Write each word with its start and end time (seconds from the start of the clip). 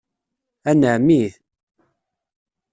Anɛam, 0.69 1.07
ih. 1.19 1.31